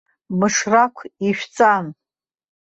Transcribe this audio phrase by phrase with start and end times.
[0.37, 1.85] Мышрақә ишәҵан.